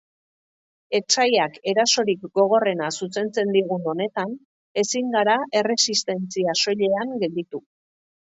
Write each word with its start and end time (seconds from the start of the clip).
Etsaiak 0.99 1.59
erasorik 1.71 2.23
gogorrena 2.39 2.87
zuzentzen 3.01 3.51
digun 3.57 3.85
honetan 3.93 4.33
ezin 4.85 5.13
gara 5.17 5.37
erresistentzia 5.61 6.57
soilean 6.65 7.15
gelditu. 7.27 7.63